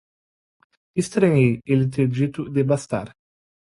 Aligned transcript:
Estranhei 0.95 1.61
ele 1.63 1.87
ter 1.87 2.07
dito 2.07 2.49
“desbastar”. 2.49 3.15